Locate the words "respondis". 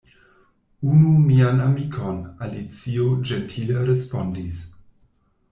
3.93-4.65